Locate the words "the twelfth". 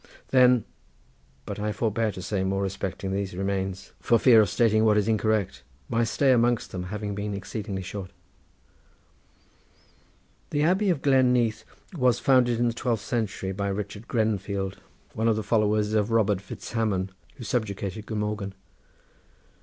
12.67-13.03